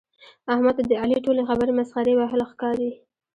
احمد 0.53 0.73
ته 0.77 0.83
د 0.89 0.91
علي 1.01 1.17
ټولې 1.25 1.41
خبرې 1.49 1.71
مسخرې 1.79 2.13
وهل 2.15 2.41
ښکاري. 2.51 2.89